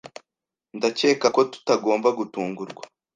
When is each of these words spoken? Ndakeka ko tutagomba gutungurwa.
Ndakeka 0.77 1.27
ko 1.35 1.41
tutagomba 1.51 2.09
gutungurwa. 2.19 2.83